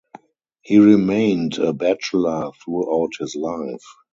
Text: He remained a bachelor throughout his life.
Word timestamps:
He 0.63 0.79
remained 0.79 1.59
a 1.59 1.73
bachelor 1.73 2.49
throughout 2.65 3.11
his 3.19 3.35
life. 3.35 3.85